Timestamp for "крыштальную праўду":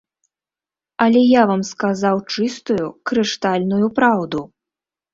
3.13-4.39